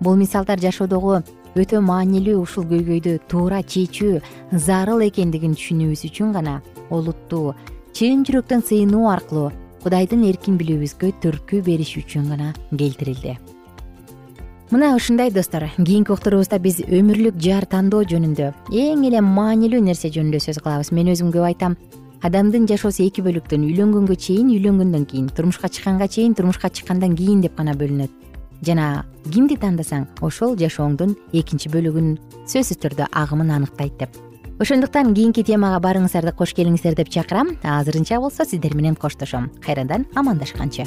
бул 0.01 0.17
мисалдар 0.17 0.61
жашоодогу 0.63 1.19
өтө 1.59 1.81
маанилүү 1.83 2.39
ушул 2.43 2.67
көйгөйдү 2.71 3.19
туура 3.31 3.63
чечүү 3.63 4.21
зарыл 4.67 5.03
экендигин 5.09 5.57
түшүнүүбүз 5.59 6.05
үчүн 6.11 6.33
гана 6.37 6.61
олуттуу. 6.95 7.55
Чын 7.97 8.23
жүрөктөн 8.29 8.63
сыйынуу 8.69 9.09
аркылуу 9.11 9.51
кудайдын 9.83 10.25
эркин 10.29 10.59
билүүбүзгө 10.61 11.15
түрткү 11.23 11.63
бериш 11.67 11.97
үчүн 11.99 12.29
гана 12.31 12.53
келтирилди. 12.71 13.39
Мына 14.71 14.95
ушундай 14.95 15.33
достор 15.33 15.65
кийинки 15.77 16.13
уктуруубузда 16.13 16.59
биз 16.61 16.83
өмүрлүк 16.85 17.39
жар 17.41 17.65
тандоо 17.65 18.03
жөнүндө 18.05 18.53
эң 18.69 19.07
эле 19.09 19.23
маанилүү 19.25 19.81
нерсе 19.87 20.13
жөнүндө 20.13 20.43
сөз 20.45 20.61
кылабыз. 20.61 20.93
Мен 20.93 21.09
өзүм 21.15 21.33
көп 21.33 21.49
айтам 21.49 21.79
адамдын 22.23 22.69
жашоосу 22.69 23.07
эки 23.07 23.25
бөлүктөн 23.25 23.65
үйлөнгөнгө 23.65 24.17
чейин 24.21 24.53
үйлөнгөндөн 24.53 25.09
кийин 25.09 25.29
турмушка 25.33 25.73
чыкканга 25.73 26.09
чейин 26.13 26.35
турмушка 26.35 26.69
чыккандан 26.69 27.17
кийин 27.17 27.41
деп 27.41 27.57
гана 27.57 27.73
бөлүнөт 27.79 28.28
жана 28.67 29.05
кимди 29.33 29.57
тандасаң 29.61 30.07
ошол 30.25 30.57
жашооңдун 30.61 31.17
экинчи 31.33 31.71
бөлүгүн 31.73 32.17
сөзсүз 32.49 32.81
түрдө 32.85 33.11
агымын 33.13 33.53
аныктайт 33.59 33.99
деп. 34.01 34.17
Ошондуктан 34.59 35.15
кийинки 35.15 35.45
темага 35.47 35.79
баарыңыздарды 35.85 36.35
кош 36.35 36.55
келиңиздер 36.59 36.97
деп 36.99 37.13
чакырам. 37.15 37.55
Азырынча 37.63 38.19
болсо 38.19 38.45
сиздер 38.45 38.75
менен 38.75 38.97
коштошом. 38.97 39.53
Кайрадан 39.63 40.07
амандашканча 40.17 40.87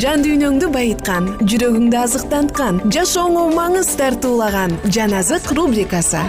жан 0.00 0.22
дүйнөңдү 0.24 0.70
байыткан 0.72 1.26
жүрөгүңдү 1.44 1.96
азыктанткан 2.00 2.78
жашооңо 2.94 3.42
маңыз 3.52 3.90
тартуулаган 4.00 4.72
жан 4.88 5.12
азык 5.18 5.50
рубрикасы. 5.52 6.22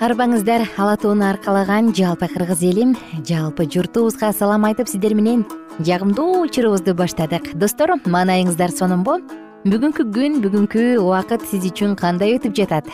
Арбаңыздар 0.00 0.64
ала 0.74 0.96
тоону 0.98 1.28
аркалаган 1.28 1.92
жалпы 1.94 2.26
кыргыз 2.32 2.64
элим 2.66 2.96
жалпы 3.28 3.68
журтубузга 3.70 4.32
салам 4.32 4.66
айтып 4.66 4.90
сиздер 4.90 5.14
менен 5.14 5.44
жагымдуу 5.78 6.42
учурубузду 6.48 6.96
баштадык. 6.98 7.52
Достор 7.54 7.94
маанайыңыздар 8.02 8.74
сонунбу 8.74 9.20
бүгүнкү 9.60 10.06
күн 10.08 10.38
бүгүнкү 10.40 10.82
убакыт 11.02 11.42
сиз 11.44 11.66
үчүн 11.68 11.92
кандай 11.92 12.38
өтүп 12.38 12.54
жатат? 12.56 12.86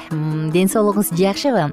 Ден 0.51 0.67
соолугуңуз 0.67 1.13
жакшыбы 1.15 1.69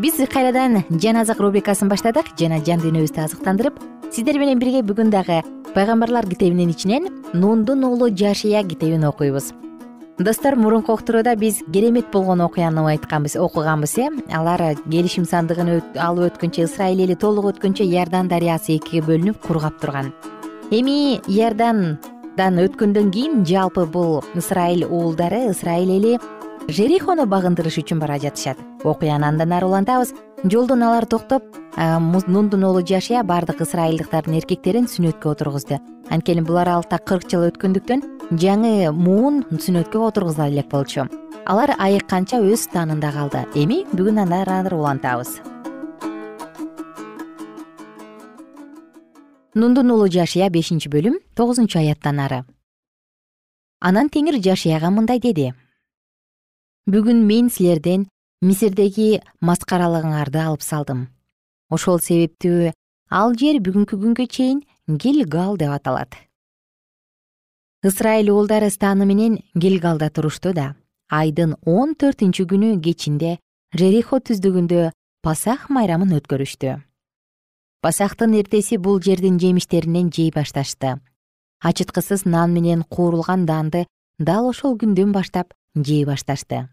биз 0.00 0.16
кайрадан 0.32 0.78
жан 0.96 1.18
азык 1.20 1.42
рубрикасын 1.44 1.90
баштадык 1.92 2.30
жана 2.40 2.56
жан 2.64 2.80
дүйнөбүздү 2.80 3.20
азыктандырып 3.20 3.76
сиздер 4.08 4.38
менен 4.40 4.56
бирге 4.56 4.80
бүгүн 4.80 5.12
дагы 5.12 5.42
пайгамбарлар 5.74 6.24
китебинин 6.24 6.72
ичинен 6.72 7.10
нундун 7.34 7.84
уулу 7.84 8.08
жашия 8.08 8.62
китебин 8.64 9.04
окуйбуз. 9.04 9.52
Достор 10.18 10.56
мурунку 10.56 10.94
уктурууда 10.94 11.36
биз 11.36 11.60
керемет 11.70 12.08
болгон 12.10 12.40
окуяны 12.40 12.80
айтканбыз 12.94 13.36
окуганбыз 13.36 13.98
э? 13.98 14.08
Алар 14.32 14.74
келишим 14.88 15.26
сандыгын 15.28 15.82
алып 15.96 16.32
өткөнчө 16.32 16.64
ысрайыл 16.64 17.04
эли 17.04 17.14
толук 17.14 17.52
өткөнчө 17.52 17.84
иордан 17.84 18.28
дарыясы 18.28 18.78
экиге 18.78 19.04
бөлүнүп 19.04 19.40
кургап 19.44 19.80
турган. 19.80 20.14
Эми 20.70 21.20
иордан 21.26 21.98
өткөндөн 22.48 23.10
кийин 23.12 23.42
жалпы 23.44 23.84
бул 23.84 24.22
ысрайыл 24.34 24.86
уулдары 24.88 25.50
ысрайыл 25.50 25.90
эли 25.98 26.12
жерихону 26.68 27.26
багындырыш 27.26 27.76
үчүн 27.82 28.00
бара 28.00 28.16
жатышат. 28.18 28.56
Окуяны 28.82 29.26
андан 29.28 29.52
ары 29.52 29.66
улантабыз. 29.66 30.14
Жолдон 30.44 30.82
алар 30.82 31.04
токтоп 31.04 31.44
нундун 31.76 32.64
уулу 32.64 32.80
жашия 32.80 33.22
баардык 33.22 33.60
ысрайылдыктардын 33.60 34.38
эркектерин 34.40 34.88
сүннөткө 34.88 35.34
отургузду. 35.34 35.80
Анткени 36.08 36.40
бул 36.40 36.56
аралыкта 36.56 36.96
кырк 36.98 37.28
жыл 37.28 37.50
өткөндүктөн 37.50 38.06
жаңы 38.40 38.90
муун 38.90 39.44
сүннөткө 39.52 40.00
отургузула 40.08 40.48
элек 40.48 40.72
болчу. 40.72 41.10
Алар 41.44 41.76
айыкканча 41.76 42.40
өз 42.40 42.70
станында 42.70 43.12
калды. 43.12 43.44
Эми 43.54 43.84
бүгүн 43.92 44.24
андан 44.24 44.48
ары 44.48 44.76
улантабыз 44.76 45.40
нундун 49.54 49.90
уулу 49.90 50.06
жашия 50.08 50.50
бешинчи 50.50 50.88
бөлүм 50.88 51.18
тогузунчу 51.34 51.78
аяттан 51.78 52.20
ары. 52.20 52.44
Анан 53.80 54.08
теңир 54.08 54.40
жашияга 54.42 54.90
мындай 54.90 55.20
деди. 55.20 55.52
Бүгүн 56.86 57.24
мен 57.26 57.50
силерден 57.50 58.08
мисирдеги 58.42 59.22
маскаралыгыңарды 59.40 60.40
алып 60.44 60.62
салдым. 60.62 61.08
Ошол 61.70 62.00
себептүү 62.00 62.72
ал 63.10 63.34
жер 63.34 63.60
бүгүнкү 63.60 63.98
күнгө 63.98 64.26
чейин 64.26 64.62
гилгал 64.88 65.56
деп 65.56 65.72
аталат. 65.74 66.14
Ысрайыл 67.82 68.34
уулдары 68.34 68.70
станы 68.70 69.06
менен 69.06 69.40
гилгалда 69.54 70.10
турушту 70.10 70.52
да 70.52 70.74
айдын 71.10 71.56
он 71.64 71.96
төртүнчү 71.98 72.46
күнү 72.46 72.74
кечинде 72.84 73.38
жерихо 73.74 74.20
түздүгүндө 74.20 74.90
пасах 75.24 75.68
майрамын 75.70 76.14
өткөрүштү 76.20 76.76
пасахтын 77.80 78.34
эртеси 78.40 78.76
бул 78.76 79.00
жердин 79.00 79.38
жемиштеринен 79.38 80.10
жей 80.12 80.30
башташты. 80.30 81.00
Ачыткысыз 81.62 82.24
нан 82.24 82.52
менен 82.52 82.82
куурулган 82.82 83.46
даанды 83.46 83.86
дал 84.18 84.48
ошол 84.48 84.76
күндөн 84.76 85.12
баштап 85.12 85.54
жей 85.74 86.04
башташты. 86.04 86.68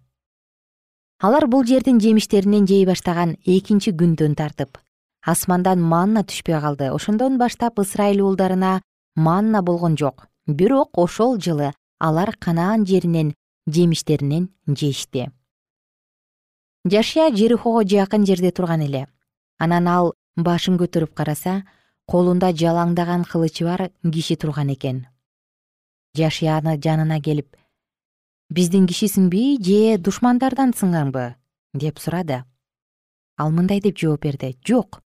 Алар 1.20 1.48
бул 1.48 1.63
жердин 1.65 2.00
жемиштеринен 2.00 2.67
жей 2.67 2.86
баштаган 2.86 3.38
экинчи 3.46 3.91
күндөн 3.91 4.36
тартып 4.36 4.78
асмандан 5.28 5.82
манна 5.82 6.24
түшпөй 6.24 6.60
калды. 6.62 6.91
Ошондон 6.96 7.38
баштап 7.38 7.80
ысрайыл 7.80 8.24
уулдарына 8.26 8.82
манна 9.15 9.62
болгон 9.62 9.98
жок. 9.98 10.28
Бирок 10.48 10.98
ошол 10.98 11.38
жылы 11.38 11.74
алар 12.00 12.36
канаан 12.39 12.86
жеринен 12.86 13.34
жемиштеринен 13.67 14.50
жешти. 14.67 15.30
Жашия 16.86 17.36
жерихого 17.36 17.84
жакын 17.84 18.26
жерде 18.26 18.52
турган 18.52 18.82
эле. 18.82 19.08
Анан 19.60 19.88
ал 19.88 20.13
башын 20.38 20.78
көтөрүп 20.78 21.13
караса 21.17 21.63
колунда 22.06 22.52
жалаңдаган 22.54 23.26
кылычы 23.26 23.65
бар 23.65 23.89
киши 24.13 24.36
турган 24.38 24.69
экен. 24.73 25.08
Жашияны 26.15 26.78
жанына 26.78 27.19
келип 27.21 27.58
биздин 28.50 28.86
кишисиңби 28.88 29.58
же 29.60 29.97
душмандардансыңарбы 29.97 31.34
деп 31.73 32.00
сурады. 32.00 32.43
Ал 33.38 33.52
мындай 33.52 33.82
деп 33.82 33.97
жооп 33.97 34.23
берди. 34.23 34.56
Жок 34.65 35.02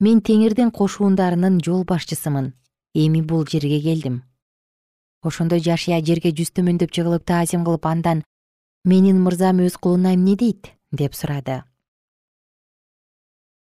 мен 0.00 0.20
теңирдин 0.20 0.70
кошуундарынын 0.70 1.60
жол 1.64 1.84
башчысымын 1.84 2.52
эми 2.94 3.22
бул 3.22 3.46
жерге 3.46 3.80
келдим. 3.80 4.22
Ошондо 5.22 5.58
жашия 5.58 6.02
жерге 6.04 6.34
жүз 6.36 6.52
төмөндөп 6.58 6.92
жыгылып 6.92 7.24
таазим 7.24 7.64
кылып 7.64 7.86
андан 7.86 8.24
менин 8.84 9.22
мырзам 9.22 9.62
өз 9.64 9.78
кулуна 9.78 10.14
эмне 10.14 10.36
дейт? 10.36 10.74
деп 10.92 11.14
сурады 11.14 11.64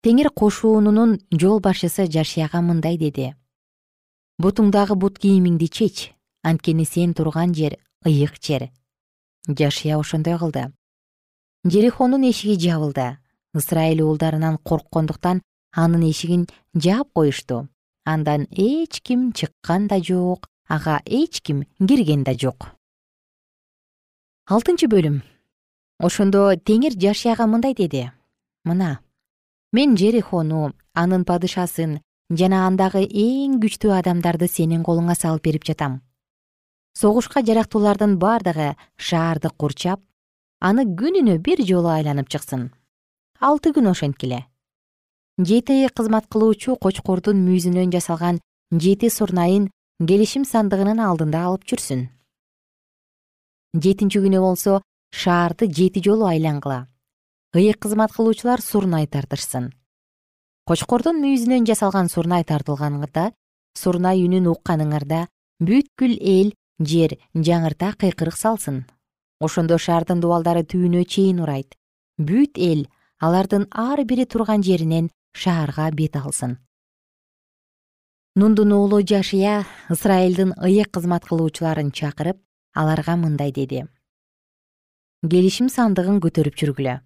теңир 0.03 0.31
кошуунунун 0.31 1.19
жол 1.31 1.61
башчысы 1.61 2.07
жашияга 2.11 2.61
мындай 2.61 2.97
деди. 2.97 3.35
Бутуңдагы 4.39 4.95
бут 4.95 5.19
кийимиңди 5.19 5.69
чеч 5.69 6.13
анткени 6.43 6.85
сен 6.85 7.15
турган 7.15 7.55
жер 7.55 7.79
ыйык 8.05 8.37
жер 8.41 8.71
жашия 9.49 9.99
ошондой 9.99 10.39
кылды. 10.39 10.73
Жерихонун 11.65 12.29
эшиги 12.31 12.69
жабылды. 12.69 13.19
Ысрайыл 13.55 14.07
уулдарынан 14.07 14.59
корккондуктан 14.59 15.43
анын 15.73 16.11
эшигин 16.11 16.47
жаап 16.75 17.13
коюшту. 17.13 17.69
Андан 18.05 18.47
эч 18.51 19.01
ким 19.01 19.33
чыккан 19.33 19.89
да 19.89 20.03
жок 20.03 20.49
ага 20.69 21.01
эч 21.07 21.41
ким 21.41 21.65
кирген 21.79 22.23
да 22.23 22.35
жок 22.35 22.77
алтынчы 24.47 24.87
бөлүм. 24.87 25.23
Ошондо 25.99 26.55
теңир 26.55 26.95
жашияга 26.95 27.49
мындай 27.51 27.75
деди. 27.75 28.13
Мына 28.63 29.01
мен 29.73 29.97
жерихону 29.97 30.73
анын 30.95 31.25
падышасын 31.25 32.01
жана 32.31 32.67
андагы 32.67 33.05
эң 33.07 33.61
күчтүү 33.63 33.93
адамдарды 33.99 34.49
сенин 34.49 34.83
колуңа 34.83 35.15
салып 35.15 35.45
берип 35.49 35.65
жатам. 35.65 36.01
Согушка 36.95 37.43
жарактуулардын 37.45 38.17
бардыгы 38.19 38.75
шаарды 38.97 39.51
курчап 39.51 40.01
аны 40.61 40.87
күнүнө 41.01 41.39
бир 41.39 41.63
жолу 41.63 41.93
айланып 41.93 42.29
чыксын. 42.33 42.71
Алты 43.41 43.73
күн 43.77 43.91
ошенткиле 43.91 44.47
жети 45.39 45.89
кызмат 45.93 46.27
кылуучу 46.33 46.79
кочкордун 46.81 47.43
мүйүзүнөн 47.45 47.93
жасалган 47.93 48.41
жети 48.73 49.11
сурнайын 49.13 49.69
келишим 50.01 50.45
сандыгынын 50.49 51.01
алдында 51.05 51.45
алып 51.51 51.67
жүрсүн. 51.69 52.07
Жетинчи 53.77 54.23
күнү 54.25 54.41
болсо 54.41 54.81
шаарды 55.13 55.69
жети 55.69 56.01
жолу 56.01 56.25
айлангыла 56.25 56.87
ыйык 57.57 57.81
кызмат 57.83 58.13
кылуучулар 58.13 58.61
сурнай 58.61 59.07
тартышсын 59.07 59.73
кочкордун 60.67 61.21
мүйүзүнөн 61.23 61.67
жасалган 61.69 62.09
сурнай 62.11 62.43
тартылганда 62.43 63.31
сурнай 63.79 64.19
үнүн 64.27 64.49
укканыңарда 64.51 65.21
бүткүл 65.63 66.17
эл 66.19 66.51
жер 66.83 67.15
жаңырта 67.33 67.93
кыйкырык 68.01 68.35
салсын. 68.35 68.85
Ошондо 69.41 69.79
шаардын 69.79 70.21
дубалдары 70.21 70.65
түбүнө 70.67 71.05
чейин 71.07 71.41
урайт. 71.45 71.77
Бүт 72.19 72.59
эл 72.59 72.87
алардын 73.23 73.69
ар 73.71 74.03
бири 74.05 74.27
турган 74.27 74.67
жеринен 74.67 75.11
шаарга 75.33 75.91
бет 75.93 76.17
алсын. 76.17 76.59
Нундун 78.35 78.73
уулу 78.73 79.01
жашия 79.07 79.65
ысрайылдын 79.89 80.57
ыйык 80.59 80.91
кызмат 80.91 81.25
кылуучуларын 81.25 81.93
чакырып 81.93 82.43
аларга 82.75 83.17
мындай 83.17 83.53
деди. 83.53 83.87
Келишим 85.23 85.71
сандыгын 85.71 86.19
көтөрүп 86.21 86.59
жүргүлө 86.59 87.06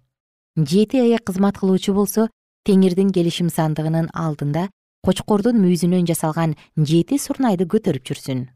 жети 0.57 1.01
ыйык 1.01 1.23
кызмат 1.25 1.57
кылуучу 1.57 1.93
болсо 1.93 2.29
теңирдин 2.67 3.11
келишим 3.11 3.49
сандыгынын 3.49 4.09
алдында 4.13 4.69
кочкордун 5.05 5.61
мүйүзүнөн 5.63 6.07
жасалган 6.09 6.55
жети 6.77 7.17
сурнайды 7.17 7.65
көтөрүп 7.65 8.05
жүрсүн. 8.07 8.47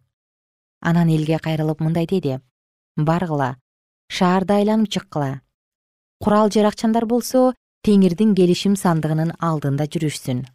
Анан 0.81 1.09
элге 1.09 1.39
кайрылып 1.39 1.81
мындай 1.81 2.05
деди. 2.05 2.39
Баргыла 2.97 3.55
шаарды 4.09 4.59
айланып 4.59 4.91
чыккыла. 4.91 5.41
Курал 6.19 6.51
жаракчандар 6.51 7.05
болсо 7.05 7.53
теңирдин 7.85 8.35
келишим 8.35 8.75
сандыгынын 8.75 9.35
алдында 9.39 9.87
жүрүшсүн 9.89 10.45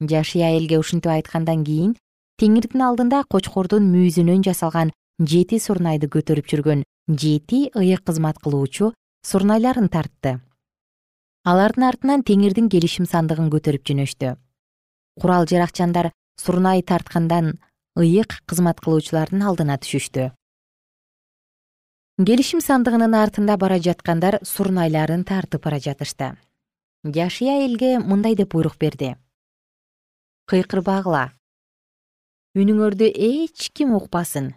жашия 0.00 0.50
элге 0.56 0.78
ушинтип 0.78 1.08
айткандан 1.10 1.64
кийин 1.64 1.94
теңирдин 2.40 2.82
алдында 2.84 3.22
кочкордун 3.32 3.86
мүйүзүнөн 3.92 4.42
жасалган 4.44 4.92
жети 5.32 5.58
сурнайды 5.66 6.10
көтөрүп 6.12 6.50
жүргөн 6.52 6.82
жети 7.08 7.70
ыйык 7.72 8.04
кызмат 8.04 8.38
кылуучу 8.44 8.92
сурнайларын 9.26 9.88
тартты. 9.90 10.36
Алардын 11.42 11.88
артынан 11.88 12.22
теңирдин 12.22 12.68
келишим 12.70 13.08
сандыгын 13.10 13.48
көтөрүп 13.50 13.82
жөнөштү. 13.88 14.36
Курал 15.18 15.48
жаракчандар 15.50 16.12
сурнай 16.38 16.84
тарткандан 16.86 17.56
ыйык 17.98 18.36
кызмат 18.46 18.78
кылуучулардын 18.84 19.42
алдына 19.42 19.80
түшүштү. 19.82 20.28
Келишим 22.22 22.62
сандыгынын 22.62 23.18
артында 23.18 23.58
бара 23.58 23.80
жаткандар 23.82 24.38
сурнайларын 24.46 25.26
тартып 25.26 25.66
бара 25.66 25.82
жатышты. 25.82 26.36
Жашия 27.02 27.58
элге 27.66 27.98
мындай 27.98 28.38
деп 28.38 28.54
буйрук 28.54 28.78
берди. 28.78 29.16
Кыйкырбагыла 30.46 31.32
үнүңөрдү 32.54 33.10
эч 33.10 33.72
ким 33.74 33.98
укпасын. 33.98 34.54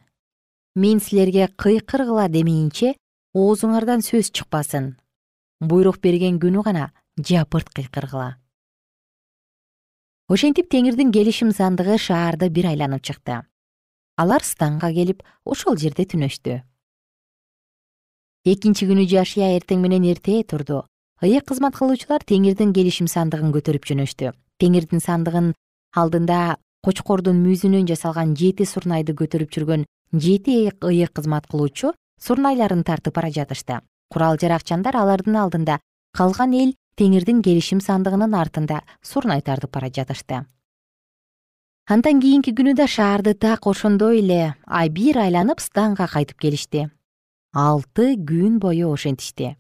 Мен 0.76 1.02
силерге 1.02 1.50
кыйкыргыла 1.58 2.30
демейинче 2.30 2.94
оозуңардан 3.34 4.02
сөз 4.02 4.32
чыкпасын. 4.34 4.96
Буйрук 5.62 6.00
берген 6.02 6.40
күнү 6.42 6.64
гана 6.66 6.90
жапырт 7.18 7.70
кыйкыргыла. 7.76 8.38
Ошентип 10.30 10.70
теңирдин 10.70 11.12
келишим 11.14 11.52
сандыгы 11.54 11.98
шаарды 11.98 12.50
бир 12.50 12.72
айланып 12.72 13.04
чыкты. 13.04 13.44
Алар 14.18 14.44
станга 14.44 14.92
келип 14.94 15.22
ошол 15.46 15.78
жерде 15.78 16.06
түнөштү. 16.10 16.62
Экинчи 18.46 18.88
күнү 18.90 19.06
жашия 19.06 19.54
эртең 19.58 19.82
менен 19.86 20.10
эрте 20.10 20.42
турду. 20.44 20.86
Ыйык 21.22 21.46
кызмат 21.46 21.76
кылуучулар 21.76 22.24
теңирдин 22.26 22.74
келишим 22.74 23.08
сандыгын 23.08 23.54
көтөрүп 23.54 23.86
жөнөштү. 23.86 24.34
Теңирдин 24.58 25.04
сандыгын 25.04 25.54
алдында 25.94 26.58
кочкордун 26.82 27.44
мүйүзүнөн 27.44 27.86
жасалган 27.90 28.36
жети 28.40 28.66
сурнайды 28.66 29.14
көтөрүп 29.14 29.52
жүргөн 29.54 29.86
жети 30.14 30.72
ыйык 30.72 31.14
кызмат 31.14 31.46
кылуучу 31.52 31.94
сурнайларын 32.20 32.84
тартып 32.84 33.16
бара 33.16 33.32
жатышты. 33.32 33.80
Курал 34.10 34.38
жаракчандар 34.42 34.96
алардын 34.96 35.36
алдында 35.38 35.80
калган 36.18 36.54
эл 36.54 36.74
теңирдин 37.00 37.42
келишим 37.46 37.80
сандыгынын 37.82 38.34
артында 38.36 38.82
сурнай 39.02 39.42
тартып 39.42 39.72
бара 39.74 39.90
жатышты. 39.90 40.46
Андан 41.90 42.20
кийинки 42.22 42.54
күнү 42.54 42.76
да 42.76 42.88
шаарды 42.88 43.34
так 43.34 43.66
ошондой 43.68 44.20
эле 44.20 44.56
бир 44.92 45.18
айланып 45.18 45.60
станга 45.60 46.08
кайтып 46.08 46.40
келишти. 46.40 46.90
Алты 47.54 48.16
күн 48.16 48.60
бою 48.60 48.92
ошентишти. 48.94 49.56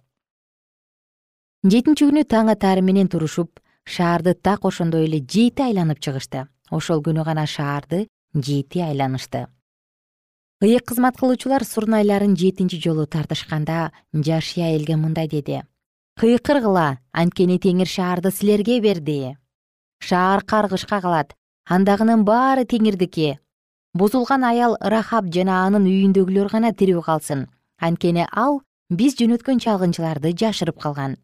Жетинчи 1.63 2.05
күнү 2.05 2.25
таң 2.25 2.51
атаары 2.53 2.81
менен 2.81 3.07
турушуп 3.07 3.59
шаарды 3.85 4.33
так 4.33 4.65
ошондой 4.65 5.05
эле 5.05 5.19
жети 5.19 5.63
айланып 5.63 5.99
чыгышты. 5.99 6.47
Ошол 6.69 7.01
күнү 7.01 7.25
гана 7.25 7.47
шаарды 7.47 8.07
жети 8.35 8.79
айланышты 8.85 9.47
ыйык 10.61 10.83
кызмат 10.91 11.15
кылуучулар 11.15 11.63
сурнайларын 11.63 12.35
жетинчи 12.35 12.81
жолу 12.83 13.05
тартышканда 13.07 13.91
жашия 14.13 14.75
элге 14.75 14.97
мындай 14.97 15.27
деди. 15.27 15.63
Кыйкыргыла 16.19 16.99
анткени 17.13 17.55
теңир 17.63 17.87
шаарды 17.87 18.31
силерге 18.31 18.81
берди. 18.81 19.37
Шаар 20.03 20.43
каргышка 20.43 20.99
калат 20.99 21.35
андагынын 21.63 22.25
баары 22.25 22.65
теңирдики. 22.65 23.39
Бузулган 23.93 24.43
аял 24.43 24.75
рахаб 24.81 25.31
жана 25.31 25.63
анын 25.65 25.87
үйүндөгүлөр 25.87 26.51
гана 26.51 26.73
тирүү 26.73 27.05
калсын. 27.07 27.47
Анткени 27.79 28.27
ал 28.27 28.59
биз 28.89 29.15
жөнөткөн 29.15 29.63
чалгынчыларды 29.63 30.35
жашырып 30.35 30.75
калган. 30.83 31.15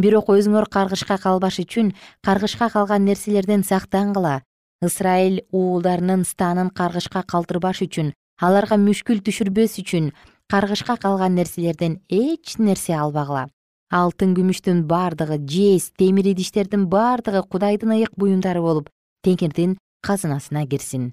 Бирок 0.00 0.32
өзүңөр 0.32 0.70
каргышка 0.72 1.20
калбаш 1.20 1.60
үчүн 1.60 1.92
каргышка 2.24 2.72
калган 2.72 3.04
нерселерден 3.04 3.62
сактангыла 3.62 4.40
ысрайыл 4.82 5.42
уулдарынын 5.52 6.24
станын 6.24 6.70
каргышка 6.70 7.22
калтырбаш 7.22 7.84
үчүн 7.84 8.14
аларга 8.42 8.76
мүшкүл 8.80 9.20
түшүрбөс 9.22 9.78
үчүн 9.82 10.10
каргышка 10.50 10.96
калган 10.98 11.34
нерселерден 11.38 12.00
эч 12.08 12.56
нерсе 12.58 12.94
албагыла. 12.98 13.48
Алтын 13.94 14.34
күмүштүн 14.34 14.84
бардыгы 14.90 15.38
жез 15.46 15.92
темир 15.96 16.26
идиштердин 16.32 16.88
бардыгы 16.90 17.44
кудайдын 17.46 17.94
ыйык 17.94 18.16
буюмдары 18.18 18.60
болуп 18.60 18.90
теңирдин 19.22 19.76
казынасына 20.02 20.66
кирсин. 20.66 21.12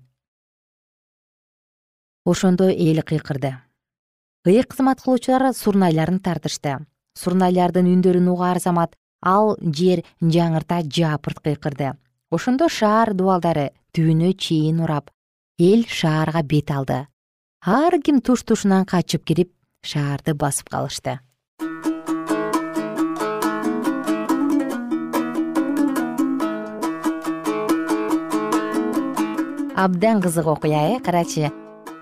Ошондо 2.25 2.69
эл 2.69 3.03
кыйкырды. 3.03 3.53
Ыйык 4.45 4.73
кызмат 4.73 5.01
кылуучулар 5.01 5.53
сурнайларын 5.53 6.19
тартышты. 6.19 6.79
Сурнайлардын 7.13 7.85
үндөрүн 7.85 8.27
угаар 8.33 8.59
замат 8.59 8.95
ал 9.21 9.57
жер 9.61 10.01
жаңырта 10.21 10.81
жапырт 10.81 11.41
кыйкырды. 11.45 11.93
Ошондо 12.31 12.69
шаар 12.69 13.13
дубалдары 13.13 13.69
түбүнө 13.93 14.33
чейин 14.33 14.81
урап 14.81 15.11
эл 15.59 15.85
шаарга 15.85 16.41
бет 16.41 16.71
алды 16.71 17.10
ар 17.65 17.93
ким 18.01 18.21
туш 18.21 18.41
тушунан 18.41 18.85
качып 18.85 19.23
кирип 19.23 19.51
шаарды 19.85 20.33
басып 20.33 20.69
калышты. 20.69 21.19
Абдан 29.75 30.21
кызык 30.21 30.47
окуя 30.47 30.97
э 30.97 30.99
карачы? 31.05 31.51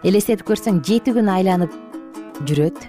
Элестетип 0.04 0.48
көрсөң 0.48 0.80
жети 0.80 1.12
күн 1.12 1.28
айланып 1.28 1.72
жүрөт. 2.48 2.80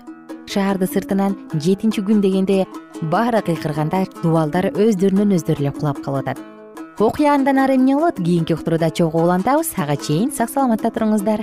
Шаарды 0.46 0.86
сыртынан 0.86 1.34
жетинчи 1.54 2.02
күн 2.02 2.22
дегенде 2.22 2.66
баары 3.02 3.42
кыйкырганда 3.42 4.06
дубалдар 4.22 4.70
өздөрүнөн 4.70 5.34
өздөрү 5.34 5.66
эле 5.66 5.72
кулап 5.72 6.02
калып 6.04 6.28
атат 6.28 6.38
окуя 7.00 7.34
андан 7.34 7.58
ары 7.58 7.74
эмне 7.74 7.96
болот? 7.96 8.16
Кийинки 8.16 8.52
уктурууда 8.52 8.90
чогуу 8.90 9.22
улантабыз. 9.22 9.72
Ага 9.76 9.96
чейин 9.96 10.30
сак 10.30 10.50
саламатта 10.50 10.90
туруңуздар 10.90 11.42